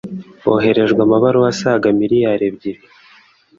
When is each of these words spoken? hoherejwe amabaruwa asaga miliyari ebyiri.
hoherejwe 0.43 0.99
amabaruwa 1.05 1.47
asaga 1.53 1.87
miliyari 1.99 2.43
ebyiri. 2.49 2.81